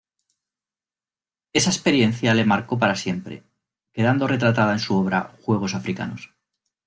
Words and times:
Esa 1.53 1.69
experiencia 1.69 2.33
le 2.33 2.43
marcó 2.43 2.79
para 2.79 2.95
siempre, 2.95 3.43
quedando 3.93 4.25
retratada 4.25 4.73
en 4.73 4.79
su 4.79 4.95
obra 4.97 5.35
"Juegos 5.43 5.75
africanos". 5.75 6.31